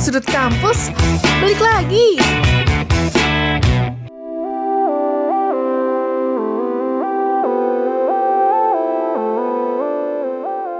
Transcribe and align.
Sudut 0.00 0.24
kampus, 0.24 0.88
balik 1.42 1.60
lagi. 1.60 2.16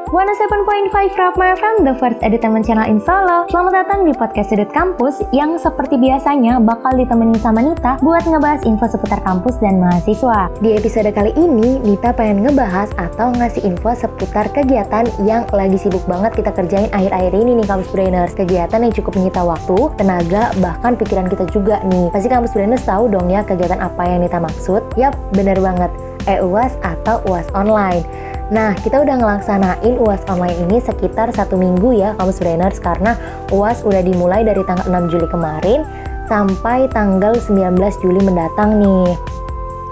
107.5 0.07 1.19
Rapma 1.19 1.59
from 1.59 1.83
the 1.83 1.91
first 1.99 2.23
edutainment 2.23 2.63
channel 2.63 2.87
in 2.87 3.03
Solo. 3.03 3.43
Selamat 3.51 3.83
datang 3.83 4.07
di 4.07 4.15
podcast 4.15 4.55
Sudut 4.55 4.71
Kampus 4.71 5.19
yang 5.35 5.59
seperti 5.59 5.99
biasanya 5.99 6.63
bakal 6.63 6.95
ditemenin 6.95 7.35
sama 7.43 7.59
Nita 7.59 7.99
buat 7.99 8.23
ngebahas 8.23 8.63
info 8.63 8.87
seputar 8.87 9.19
kampus 9.27 9.59
dan 9.59 9.83
mahasiswa. 9.83 10.47
Di 10.63 10.79
episode 10.79 11.11
kali 11.11 11.35
ini, 11.35 11.83
Nita 11.83 12.15
pengen 12.15 12.47
ngebahas 12.47 12.95
atau 12.95 13.35
ngasih 13.35 13.67
info 13.67 13.99
seputar 13.99 14.47
kegiatan 14.55 15.11
yang 15.27 15.43
lagi 15.51 15.75
sibuk 15.75 16.07
banget 16.07 16.39
kita 16.39 16.55
kerjain 16.55 16.87
akhir-akhir 16.95 17.35
ini 17.35 17.59
nih 17.59 17.67
Kampus 17.67 17.91
Brainers. 17.91 18.39
Kegiatan 18.39 18.79
yang 18.87 18.95
cukup 18.95 19.19
menyita 19.19 19.43
waktu, 19.43 19.91
tenaga, 19.99 20.55
bahkan 20.63 20.95
pikiran 20.95 21.27
kita 21.27 21.51
juga 21.51 21.83
nih. 21.83 22.15
Pasti 22.15 22.31
Kampus 22.31 22.55
Brainers 22.55 22.87
tahu 22.87 23.11
dong 23.11 23.27
ya 23.27 23.43
kegiatan 23.43 23.83
apa 23.83 24.07
yang 24.07 24.23
Nita 24.23 24.39
maksud? 24.39 24.87
Yap, 24.95 25.19
bener 25.35 25.59
banget. 25.59 25.91
E-UAS 26.31 26.79
atau 26.83 27.19
UAS 27.27 27.51
online. 27.59 28.36
Nah, 28.47 28.79
kita 28.79 29.03
udah 29.03 29.19
ngelaksanain 29.19 29.99
UAS 29.99 30.23
online 30.31 30.55
ini 30.71 30.79
sekitar 30.79 31.35
satu 31.35 31.59
minggu 31.59 31.99
ya 31.99 32.15
kampus 32.15 32.39
brainers 32.39 32.79
karena 32.79 33.19
UAS 33.51 33.83
udah 33.83 34.07
dimulai 34.07 34.47
dari 34.47 34.63
tanggal 34.63 34.87
6 34.87 35.11
Juli 35.11 35.27
kemarin 35.27 35.83
sampai 36.31 36.87
tanggal 36.95 37.35
19 37.35 37.75
Juli 37.99 38.21
mendatang 38.23 38.79
nih. 38.79 39.36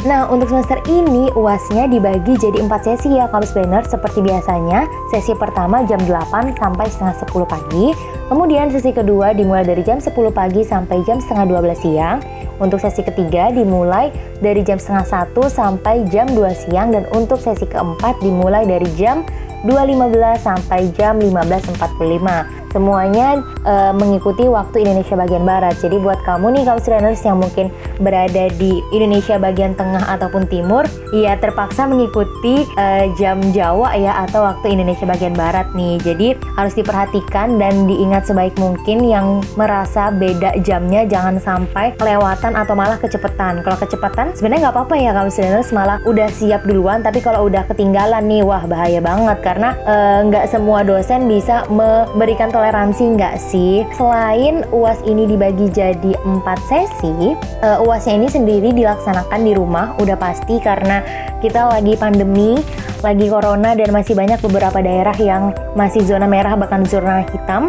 Nah, 0.04 0.28
untuk 0.28 0.52
semester 0.52 0.84
ini 0.84 1.32
UASnya 1.32 1.88
dibagi 1.88 2.36
jadi 2.36 2.60
4 2.60 2.68
sesi 2.84 3.16
ya 3.16 3.24
kampus 3.24 3.56
brainers 3.56 3.88
seperti 3.88 4.20
biasanya. 4.20 4.84
Sesi 5.08 5.32
pertama 5.32 5.80
jam 5.88 5.96
8 5.96 6.52
sampai 6.60 6.92
setengah 6.92 7.16
10 7.24 7.48
pagi, 7.48 7.96
kemudian 8.28 8.68
sesi 8.68 8.92
kedua 8.92 9.32
dimulai 9.32 9.64
dari 9.64 9.80
jam 9.80 9.96
10 9.96 10.12
pagi 10.28 10.60
sampai 10.60 11.00
jam 11.08 11.24
setengah 11.24 11.56
12 11.56 11.80
siang. 11.80 12.20
Untuk 12.60 12.84
sesi 12.84 13.00
ketiga 13.00 13.48
dimulai 13.48 14.12
dari 14.44 14.60
jam 14.60 14.76
setengah 14.76 15.08
satu 15.08 15.48
sampai 15.48 16.04
jam 16.12 16.28
2 16.36 16.52
siang 16.52 16.92
dan 16.92 17.08
untuk 17.16 17.40
sesi 17.40 17.64
keempat 17.64 18.20
dimulai 18.20 18.68
dari 18.68 18.86
jam 19.00 19.24
2.15 19.64 20.20
sampai 20.44 20.92
jam 20.92 21.16
15.45 21.16 22.63
semuanya 22.74 23.38
uh, 23.62 23.94
mengikuti 23.94 24.50
waktu 24.50 24.82
Indonesia 24.82 25.14
bagian 25.14 25.46
barat. 25.46 25.78
Jadi 25.78 26.02
buat 26.02 26.18
kamu 26.26 26.58
nih 26.58 26.62
kaum 26.66 26.82
trainers 26.82 27.22
yang 27.22 27.38
mungkin 27.38 27.70
berada 28.02 28.50
di 28.58 28.82
Indonesia 28.90 29.38
bagian 29.38 29.78
tengah 29.78 30.02
ataupun 30.10 30.50
timur, 30.50 30.82
ya 31.14 31.38
terpaksa 31.38 31.86
mengikuti 31.86 32.66
uh, 32.74 33.06
jam 33.14 33.38
Jawa 33.54 33.94
ya 33.94 34.26
atau 34.26 34.42
waktu 34.42 34.74
Indonesia 34.74 35.06
bagian 35.06 35.38
barat 35.38 35.70
nih. 35.78 36.02
Jadi 36.02 36.34
harus 36.58 36.74
diperhatikan 36.74 37.62
dan 37.62 37.86
diingat 37.86 38.26
sebaik 38.26 38.58
mungkin 38.58 39.06
yang 39.06 39.38
merasa 39.54 40.10
beda 40.10 40.58
jamnya 40.66 41.06
jangan 41.06 41.38
sampai 41.38 41.94
kelewatan 41.94 42.58
atau 42.58 42.74
malah 42.74 42.98
kecepatan. 42.98 43.62
Kalau 43.62 43.78
kecepatan 43.78 44.34
sebenarnya 44.34 44.68
nggak 44.68 44.74
apa-apa 44.74 44.94
ya 44.98 45.10
kaum 45.14 45.30
trainers 45.30 45.70
malah 45.70 46.00
udah 46.08 46.28
siap 46.32 46.64
duluan 46.64 47.04
tapi 47.04 47.20
kalau 47.20 47.46
udah 47.46 47.68
ketinggalan 47.68 48.24
nih 48.24 48.40
wah 48.40 48.64
bahaya 48.64 48.98
banget 49.04 49.38
karena 49.44 49.76
eh, 49.84 50.18
nggak 50.24 50.44
uh, 50.48 50.50
semua 50.50 50.80
dosen 50.80 51.28
bisa 51.28 51.68
memberikan 51.68 52.48
toleransi 52.48 52.63
toleransi 52.64 53.20
nggak 53.20 53.36
sih? 53.36 53.84
Selain 53.92 54.64
UAS 54.72 55.04
ini 55.04 55.28
dibagi 55.28 55.68
jadi 55.68 56.16
empat 56.24 56.56
sesi, 56.64 57.36
uh, 57.60 57.84
UASnya 57.84 58.16
ini 58.16 58.28
sendiri 58.32 58.72
dilaksanakan 58.72 59.40
di 59.44 59.52
rumah, 59.52 59.92
udah 60.00 60.16
pasti 60.16 60.56
karena 60.64 61.04
kita 61.44 61.68
lagi 61.68 61.92
pandemi, 62.00 62.56
lagi 63.04 63.28
corona 63.28 63.76
dan 63.76 63.92
masih 63.92 64.16
banyak 64.16 64.40
beberapa 64.40 64.80
daerah 64.80 65.12
yang 65.20 65.52
masih 65.76 66.00
zona 66.08 66.24
merah 66.24 66.56
bahkan 66.56 66.88
zona 66.88 67.20
hitam. 67.28 67.68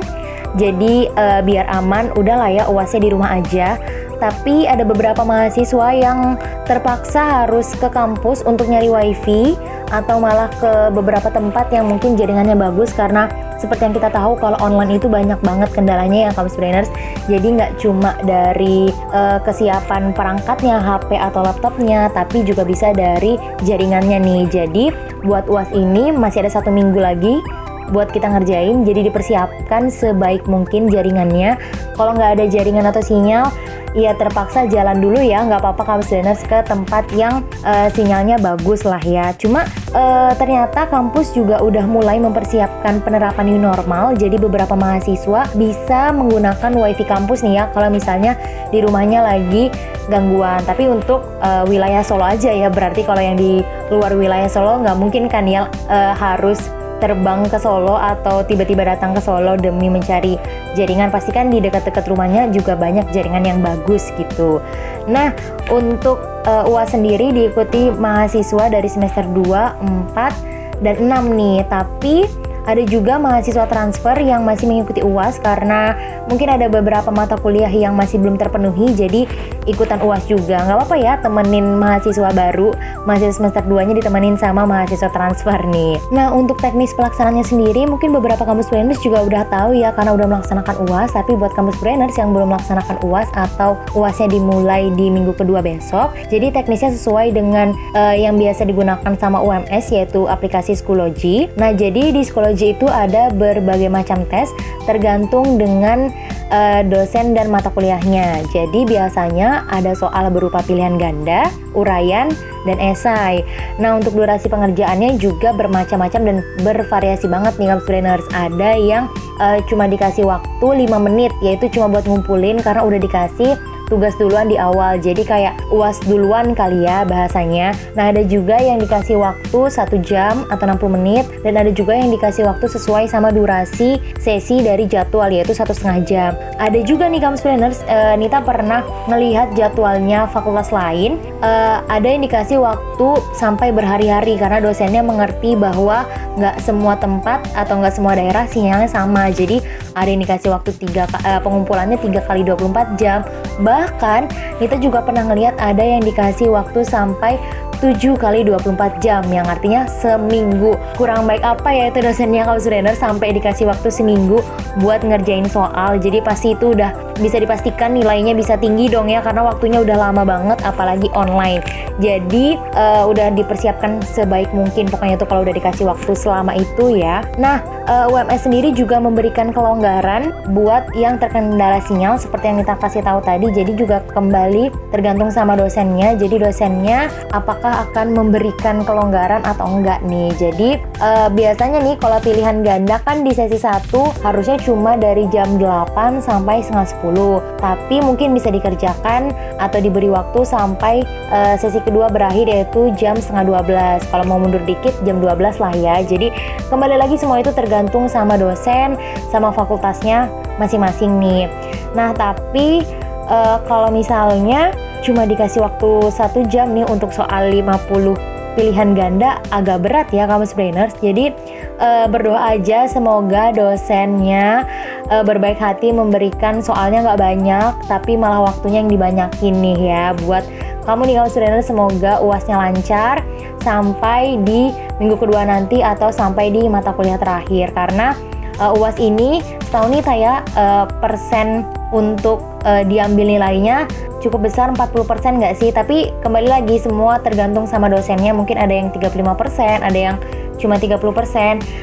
Jadi 0.56 1.12
uh, 1.12 1.44
biar 1.44 1.68
aman, 1.76 2.16
udahlah 2.16 2.48
ya 2.48 2.64
UASnya 2.72 3.04
di 3.04 3.12
rumah 3.12 3.36
aja 3.36 3.76
tapi 4.16 4.64
ada 4.64 4.88
beberapa 4.88 5.28
mahasiswa 5.28 5.92
yang 5.92 6.40
terpaksa 6.64 7.44
harus 7.44 7.76
ke 7.76 7.92
kampus 7.92 8.48
untuk 8.48 8.72
nyari 8.72 8.88
wifi 8.88 9.60
atau 9.92 10.24
malah 10.24 10.48
ke 10.56 10.90
beberapa 10.96 11.28
tempat 11.28 11.68
yang 11.76 11.92
mungkin 11.92 12.16
jaringannya 12.16 12.56
bagus 12.56 12.96
karena 12.96 13.28
seperti 13.66 13.90
yang 13.90 13.96
kita 13.98 14.10
tahu 14.14 14.38
kalau 14.38 14.58
online 14.62 15.02
itu 15.02 15.10
banyak 15.10 15.42
banget 15.42 15.70
kendalanya 15.74 16.30
ya 16.30 16.32
kampus 16.32 16.56
brainers 16.56 16.90
jadi 17.26 17.48
nggak 17.58 17.82
cuma 17.82 18.14
dari 18.22 18.94
uh, 19.10 19.42
kesiapan 19.42 20.14
perangkatnya 20.14 20.78
HP 20.78 21.18
atau 21.18 21.42
laptopnya 21.42 22.06
tapi 22.14 22.46
juga 22.46 22.62
bisa 22.62 22.94
dari 22.94 23.34
jaringannya 23.66 24.22
nih. 24.22 24.44
Jadi 24.46 24.86
buat 25.26 25.50
uas 25.50 25.74
ini 25.74 26.14
masih 26.14 26.46
ada 26.46 26.54
satu 26.54 26.70
minggu 26.70 27.02
lagi 27.02 27.42
buat 27.90 28.14
kita 28.14 28.30
ngerjain. 28.30 28.86
Jadi 28.86 29.10
dipersiapkan 29.10 29.90
sebaik 29.90 30.46
mungkin 30.46 30.86
jaringannya. 30.86 31.58
Kalau 31.98 32.14
nggak 32.14 32.38
ada 32.38 32.46
jaringan 32.46 32.86
atau 32.86 33.02
sinyal 33.02 33.50
ya 33.96 34.12
terpaksa 34.14 34.68
jalan 34.68 35.00
dulu 35.00 35.24
ya. 35.24 35.42
Nggak 35.48 35.64
apa-apa 35.64 35.84
kampus 35.88 36.12
Deners 36.12 36.44
ke 36.44 36.62
tempat 36.68 37.08
yang 37.16 37.42
uh, 37.64 37.88
sinyalnya 37.90 38.38
bagus 38.38 38.84
lah 38.84 39.02
ya. 39.02 39.32
Cuma 39.40 39.64
uh, 39.96 40.36
ternyata 40.36 40.86
kampus 40.92 41.32
juga 41.32 41.64
udah 41.64 41.88
mulai 41.88 42.20
mempersiapkan 42.20 43.02
penerapan 43.02 43.48
new 43.48 43.58
normal. 43.58 44.14
Jadi 44.14 44.36
beberapa 44.36 44.76
mahasiswa 44.76 45.48
bisa 45.56 46.12
menggunakan 46.12 46.72
wifi 46.76 47.08
kampus 47.08 47.42
nih 47.42 47.64
ya. 47.64 47.72
Kalau 47.72 47.88
misalnya 47.90 48.36
di 48.70 48.84
rumahnya 48.84 49.24
lagi 49.24 49.72
gangguan. 50.12 50.62
Tapi 50.68 50.92
untuk 50.92 51.26
uh, 51.42 51.64
wilayah 51.66 52.04
Solo 52.06 52.28
aja 52.28 52.52
ya. 52.52 52.70
Berarti 52.70 53.02
kalau 53.08 53.24
yang 53.24 53.40
di 53.40 53.64
luar 53.90 54.14
wilayah 54.14 54.52
Solo 54.52 54.84
nggak 54.84 54.98
mungkin 55.00 55.32
kan 55.32 55.48
ya 55.48 55.72
uh, 55.88 56.14
harus 56.14 56.70
terbang 57.00 57.48
ke 57.48 57.58
Solo 57.60 57.96
atau 57.96 58.44
tiba-tiba 58.44 58.88
datang 58.88 59.16
ke 59.16 59.22
Solo 59.22 59.56
demi 59.60 59.92
mencari 59.92 60.40
jaringan 60.74 61.12
pasti 61.12 61.32
kan 61.32 61.52
di 61.52 61.60
dekat-dekat 61.60 62.06
rumahnya 62.08 62.52
juga 62.52 62.76
banyak 62.76 63.10
jaringan 63.12 63.44
yang 63.44 63.60
bagus 63.60 64.12
gitu. 64.16 64.60
Nah, 65.06 65.36
untuk 65.70 66.22
uh, 66.46 66.66
UAS 66.70 66.94
sendiri 66.94 67.32
diikuti 67.32 67.94
mahasiswa 67.94 68.72
dari 68.72 68.90
semester 68.90 69.24
2, 69.28 70.14
4 70.16 70.84
dan 70.84 70.96
6 71.00 71.40
nih, 71.40 71.58
tapi 71.70 72.26
ada 72.66 72.82
juga 72.82 73.22
mahasiswa 73.22 73.70
transfer 73.70 74.18
yang 74.26 74.42
masih 74.42 74.66
mengikuti 74.66 75.06
UAS 75.06 75.38
karena 75.38 75.94
mungkin 76.26 76.50
ada 76.50 76.66
beberapa 76.66 77.14
mata 77.14 77.38
kuliah 77.38 77.70
yang 77.70 77.94
masih 77.94 78.18
belum 78.18 78.42
terpenuhi 78.42 78.90
jadi 78.98 79.30
ikutan 79.66 80.02
UAS 80.02 80.26
juga. 80.30 80.62
Nggak 80.66 80.78
apa-apa 80.82 80.96
ya 80.98 81.14
temenin 81.22 81.78
mahasiswa 81.78 82.30
baru, 82.32 82.74
mahasiswa 83.06 83.44
semester 83.44 83.64
2-nya 83.66 83.94
ditemenin 83.98 84.38
sama 84.38 84.66
mahasiswa 84.66 85.10
transfer 85.12 85.60
nih. 85.70 85.98
Nah, 86.14 86.34
untuk 86.34 86.58
teknis 86.62 86.94
pelaksanaannya 86.98 87.46
sendiri 87.46 87.86
mungkin 87.90 88.14
beberapa 88.14 88.46
kampus 88.46 88.70
brainers 88.70 89.02
juga 89.02 89.26
udah 89.26 89.44
tahu 89.50 89.78
ya 89.78 89.94
karena 89.94 90.16
udah 90.16 90.28
melaksanakan 90.30 90.76
UAS, 90.90 91.14
tapi 91.14 91.38
buat 91.38 91.54
kampus 91.54 91.78
brainers 91.82 92.16
yang 92.18 92.34
belum 92.34 92.54
melaksanakan 92.56 92.98
UAS 93.06 93.30
atau 93.36 93.78
UASnya 93.94 94.32
dimulai 94.32 94.90
di 94.94 95.10
minggu 95.10 95.34
kedua 95.38 95.62
besok, 95.62 96.14
jadi 96.30 96.54
teknisnya 96.54 96.94
sesuai 96.96 97.34
dengan 97.34 97.72
uh, 97.94 98.16
yang 98.16 98.36
biasa 98.36 98.68
digunakan 98.68 99.14
sama 99.18 99.42
UMS 99.42 99.94
yaitu 99.94 100.28
aplikasi 100.28 100.76
Schoology. 100.76 101.48
Nah, 101.56 101.72
jadi 101.72 102.12
di 102.12 102.22
Schoology 102.26 102.76
itu 102.76 102.90
ada 102.90 103.32
berbagai 103.32 103.88
macam 103.88 104.28
tes 104.28 104.52
tergantung 104.84 105.58
dengan 105.58 106.12
uh, 106.52 106.82
dosen 106.86 107.34
dan 107.34 107.50
mata 107.50 107.72
kuliahnya. 107.72 108.44
Jadi 108.52 108.86
biasanya 108.86 109.55
ada 109.72 109.96
soal 109.96 110.28
berupa 110.34 110.60
pilihan 110.66 111.00
ganda, 111.00 111.48
uraian, 111.72 112.28
dan 112.66 112.78
esai. 112.82 113.46
Nah 113.78 113.96
untuk 113.96 114.18
durasi 114.18 114.50
pengerjaannya 114.52 115.22
juga 115.22 115.54
bermacam-macam 115.54 116.22
dan 116.26 116.38
bervariasi 116.66 117.30
banget 117.30 117.54
nih 117.62 117.78
trainers. 117.86 118.26
Ada 118.34 118.76
yang 118.76 119.08
uh, 119.40 119.62
cuma 119.70 119.86
dikasih 119.86 120.26
waktu 120.28 120.68
5 120.90 121.06
menit, 121.06 121.32
yaitu 121.40 121.70
cuma 121.72 121.88
buat 121.88 122.04
ngumpulin 122.10 122.60
karena 122.60 122.82
udah 122.84 123.00
dikasih 123.00 123.56
tugas 123.88 124.14
duluan 124.20 124.50
di 124.50 124.58
awal. 124.60 124.98
Jadi 125.00 125.24
kayak 125.26 125.58
uas 125.72 125.98
duluan 126.06 126.54
kali 126.54 126.86
ya 126.86 127.06
bahasanya. 127.08 127.74
Nah 127.98 128.12
ada 128.12 128.22
juga 128.26 128.58
yang 128.60 128.82
dikasih 128.82 129.18
waktu 129.18 129.60
satu 129.72 129.98
jam 130.02 130.46
atau 130.52 130.66
60 130.68 130.96
menit. 131.00 131.26
Dan 131.42 131.58
ada 131.58 131.72
juga 131.72 131.96
yang 131.96 132.12
dikasih 132.14 132.46
waktu 132.46 132.66
sesuai 132.70 133.10
sama 133.10 133.30
durasi 133.34 133.98
sesi 134.20 134.62
dari 134.62 134.86
jadwal 134.90 135.30
yaitu 135.30 135.54
satu 135.54 135.72
setengah 135.72 136.00
jam. 136.06 136.32
Ada 136.58 136.82
juga 136.84 137.08
nih 137.10 137.22
kamu 137.22 137.38
planners 137.40 137.80
uh, 137.86 138.18
Nita 138.18 138.42
pernah 138.42 138.82
ngelihat 139.06 139.54
jadwalnya 139.54 140.26
fakultas 140.30 140.74
lain. 140.74 141.22
Uh, 141.46 141.86
ada 141.88 142.10
yang 142.10 142.26
dikasih 142.26 142.58
waktu 142.58 143.22
sampai 143.38 143.70
berhari-hari 143.70 144.36
karena 144.36 144.58
dosennya 144.58 145.06
mengerti 145.06 145.54
bahwa 145.54 146.10
nggak 146.36 146.60
semua 146.62 147.00
tempat 147.00 147.48
atau 147.56 147.80
nggak 147.80 147.96
semua 147.96 148.14
daerah 148.16 148.46
sinyalnya 148.48 148.92
sama. 148.92 149.32
Jadi 149.32 149.64
ada 149.96 150.10
yang 150.12 150.22
dikasih 150.22 150.52
waktu 150.52 150.72
tiga 150.76 151.08
uh, 151.24 151.40
pengumpulannya 151.42 152.00
tiga 152.00 152.24
kali 152.24 152.44
24 152.44 153.00
jam. 153.00 153.24
Bahkan 153.64 154.22
kita 154.60 154.76
juga 154.80 155.04
pernah 155.04 155.28
ngelihat 155.28 155.56
ada 155.60 155.82
yang 155.82 156.04
dikasih 156.04 156.52
waktu 156.52 156.84
sampai 156.84 157.40
7 157.82 158.16
kali 158.16 158.46
24 158.46 159.02
jam 159.02 159.26
yang 159.34 159.50
artinya 159.50 159.90
seminggu. 159.90 160.78
Kurang 160.96 161.26
baik 161.26 161.42
apa 161.42 161.70
ya 161.74 161.90
itu 161.90 162.00
dosennya 162.00 162.46
kalau 162.46 162.62
Brainer 162.76 162.92
sampai 162.92 163.32
dikasih 163.32 163.72
waktu 163.72 163.88
seminggu 163.88 164.44
buat 164.84 165.00
ngerjain 165.00 165.48
soal. 165.48 165.96
Jadi 165.96 166.20
pasti 166.20 166.52
itu 166.52 166.76
udah 166.76 166.92
bisa 167.16 167.40
dipastikan 167.40 167.96
nilainya 167.96 168.36
bisa 168.36 168.60
tinggi 168.60 168.92
dong 168.92 169.08
ya 169.08 169.24
karena 169.24 169.48
waktunya 169.48 169.80
udah 169.80 169.96
lama 169.96 170.28
banget 170.28 170.60
apalagi 170.68 171.08
online. 171.16 171.64
Jadi 172.04 172.60
uh, 172.76 173.08
udah 173.08 173.32
dipersiapkan 173.32 174.04
sebaik 174.04 174.52
mungkin 174.52 174.92
pokoknya 174.92 175.16
tuh 175.16 175.28
kalau 175.32 175.48
udah 175.48 175.56
dikasih 175.56 175.88
waktu 175.88 176.12
selama 176.12 176.52
itu 176.60 177.00
ya. 177.00 177.24
Nah, 177.40 177.64
uh, 177.88 178.12
eh, 178.12 178.12
UMS 178.12 178.44
sendiri 178.44 178.76
juga 178.76 179.00
memberikan 179.00 179.56
kelonggaran 179.56 180.36
buat 180.52 180.92
yang 180.92 181.16
terkendala 181.16 181.80
sinyal 181.80 182.20
seperti 182.20 182.52
yang 182.52 182.60
kita 182.60 182.76
kasih 182.76 183.02
tahu 183.02 183.24
tadi. 183.24 183.48
Jadi 183.56 183.72
juga 183.80 184.04
kembali 184.12 184.92
tergantung 184.92 185.32
sama 185.32 185.56
dosennya. 185.56 186.20
Jadi 186.20 186.36
dosennya 186.36 187.08
apakah 187.32 187.75
akan 187.76 188.16
memberikan 188.16 188.88
kelonggaran 188.88 189.44
atau 189.44 189.68
enggak 189.68 190.00
nih. 190.08 190.32
Jadi 190.40 190.70
uh, 191.04 191.28
biasanya 191.28 191.84
nih 191.84 191.96
kalau 192.00 192.24
pilihan 192.24 192.64
ganda 192.64 193.04
kan 193.04 193.28
di 193.28 193.36
sesi 193.36 193.60
1 193.60 193.92
harusnya 194.24 194.56
cuma 194.64 194.96
dari 194.96 195.28
jam 195.28 195.60
8 195.60 196.24
sampai 196.24 196.64
setengah 196.64 196.88
10. 197.04 197.60
Tapi 197.60 197.96
mungkin 198.00 198.32
bisa 198.32 198.48
dikerjakan 198.48 199.36
atau 199.60 199.80
diberi 199.80 200.08
waktu 200.08 200.48
sampai 200.48 201.04
uh, 201.32 201.56
sesi 201.60 201.80
kedua 201.84 202.08
berakhir 202.08 202.48
yaitu 202.48 202.92
jam 202.96 203.20
setengah 203.20 203.64
12 203.66 204.12
kalau 204.12 204.26
mau 204.28 204.40
mundur 204.40 204.62
dikit 204.64 204.94
jam 205.04 205.20
12 205.20 205.60
lah 205.60 205.74
ya 205.76 205.96
jadi 206.04 206.32
kembali 206.70 206.96
lagi 207.00 207.16
semua 207.20 207.42
itu 207.42 207.52
tergantung 207.52 208.08
sama 208.08 208.40
dosen 208.40 208.96
sama 209.32 209.52
fakultasnya 209.52 210.28
masing-masing 210.62 211.20
nih 211.20 211.52
nah 211.96 212.12
tapi 212.16 212.84
uh, 213.28 213.60
kalau 213.68 213.92
misalnya 213.92 214.72
cuma 215.06 215.30
dikasih 215.30 215.62
waktu 215.62 216.10
satu 216.10 216.42
jam 216.50 216.74
nih 216.74 216.90
untuk 216.90 217.14
soal 217.14 217.54
50 217.54 218.58
pilihan 218.58 218.98
ganda 218.98 219.38
agak 219.54 219.86
berat 219.86 220.08
ya 220.10 220.26
kamu 220.26 220.50
brainers. 220.58 220.98
Jadi 220.98 221.30
uh, 221.78 222.10
berdoa 222.10 222.58
aja 222.58 222.90
semoga 222.90 223.54
dosennya 223.54 224.66
uh, 225.14 225.22
berbaik 225.22 225.62
hati 225.62 225.94
memberikan 225.94 226.64
soalnya 226.64 227.06
nggak 227.06 227.22
banyak, 227.22 227.72
tapi 227.86 228.18
malah 228.18 228.50
waktunya 228.50 228.82
yang 228.82 228.90
dibanyakin 228.90 229.54
nih 229.62 229.80
ya 229.94 230.06
buat 230.26 230.42
kamu 230.90 231.02
nih 231.10 231.16
kamu 231.22 231.30
student 231.30 231.66
semoga 231.66 232.14
uasnya 232.22 232.58
lancar 232.58 233.22
sampai 233.62 234.38
di 234.46 234.70
minggu 235.02 235.18
kedua 235.18 235.42
nanti 235.46 235.82
atau 235.82 236.14
sampai 236.14 236.54
di 236.54 236.70
mata 236.70 236.94
kuliah 236.94 237.18
terakhir 237.18 237.74
karena 237.74 238.14
uh, 238.60 238.74
uas 238.78 238.96
ini 239.00 239.44
setahun 239.68 239.90
ini 239.92 240.02
saya 240.04 240.42
uh, 240.56 240.86
persen 241.04 241.68
untuk 241.92 242.42
uh, 242.64 242.84
diambil 242.88 243.38
nilainya 243.38 243.88
cukup 244.24 244.50
besar 244.50 244.74
40% 244.74 245.06
nggak 245.38 245.56
sih? 245.60 245.70
Tapi 245.70 246.12
kembali 246.26 246.50
lagi 246.50 246.82
semua 246.82 247.22
tergantung 247.22 247.70
sama 247.70 247.92
dosennya. 247.92 248.34
Mungkin 248.34 248.58
ada 248.58 248.74
yang 248.74 248.90
35% 248.90 249.86
ada 249.86 250.00
yang 250.00 250.18
cuma 250.56 250.80
30% 250.80 251.04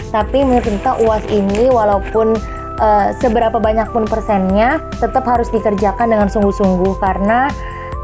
tapi 0.09 0.39
menurut 0.43 0.65
kita 0.65 0.97
uas 1.05 1.23
ini 1.29 1.69
walaupun 1.69 2.33
uh, 2.81 3.13
seberapa 3.21 3.61
banyak 3.61 3.85
pun 3.93 4.09
persennya 4.09 4.81
tetap 4.97 5.29
harus 5.29 5.53
dikerjakan 5.53 6.09
dengan 6.11 6.29
sungguh-sungguh. 6.33 6.99
Karena 6.99 7.53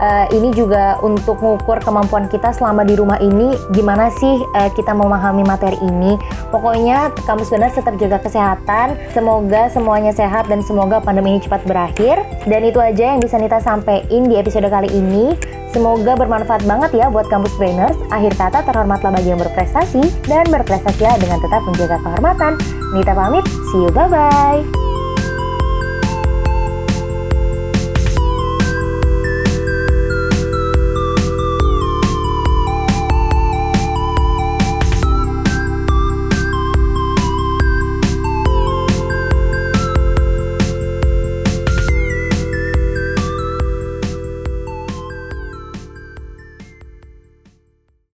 uh, 0.00 0.26
ini 0.34 0.50
juga 0.54 0.98
untuk 1.02 1.38
mengukur 1.38 1.78
kemampuan 1.82 2.26
kita 2.26 2.54
selama 2.54 2.82
di 2.86 2.94
rumah 2.98 3.18
ini 3.20 3.54
gimana 3.74 4.10
sih 4.14 4.42
uh, 4.58 4.70
kita 4.72 4.94
memahami 4.94 5.44
materi 5.44 5.78
ini. 5.82 6.16
Pokoknya 6.50 7.12
kamu 7.26 7.42
sebenarnya 7.44 7.74
tetap 7.78 7.94
jaga 8.00 8.18
kesehatan. 8.22 8.86
Semoga 9.12 9.68
semuanya 9.70 10.10
sehat 10.14 10.48
dan 10.48 10.64
semoga 10.64 11.02
pandemi 11.02 11.36
ini 11.36 11.40
cepat 11.44 11.62
berakhir. 11.68 12.22
Dan 12.48 12.64
itu 12.66 12.80
aja 12.80 13.14
yang 13.14 13.20
bisa 13.20 13.36
Nita 13.38 13.60
sampaikan 13.60 14.26
di 14.26 14.34
episode 14.38 14.66
kali 14.66 14.88
ini. 14.90 15.36
Semoga 15.68 16.16
bermanfaat 16.16 16.64
banget 16.64 16.96
ya 16.96 17.12
buat 17.12 17.28
kampus 17.28 17.52
brainers. 17.60 17.98
Akhir 18.08 18.32
kata 18.34 18.64
terhormatlah 18.64 19.12
bagi 19.12 19.36
yang 19.36 19.40
berprestasi 19.40 20.00
dan 20.24 20.48
berprestasilah 20.48 21.20
dengan 21.20 21.38
tetap 21.44 21.60
menjaga 21.68 21.96
kehormatan. 22.00 22.52
Nita 22.96 23.12
pamit, 23.12 23.44
see 23.68 23.84
you 23.84 23.92
bye 23.92 24.08
bye. 24.08 24.88